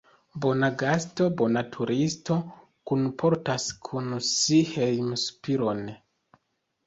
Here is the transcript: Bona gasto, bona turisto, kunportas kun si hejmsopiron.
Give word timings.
Bona 0.43 0.67
gasto, 0.81 1.25
bona 1.41 1.61
turisto, 1.75 2.37
kunportas 2.91 3.67
kun 3.89 4.09
si 4.29 4.61
hejmsopiron. 4.71 5.85